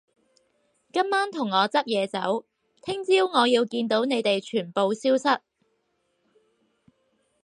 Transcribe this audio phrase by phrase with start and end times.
[0.91, 2.43] 今晚同我執嘢走，
[2.81, 5.39] 聽朝我要見到你哋全部消失